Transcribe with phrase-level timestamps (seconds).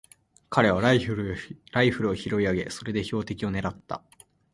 [0.49, 4.01] 彼はライフルを拾い上げ、それで標的をねらった。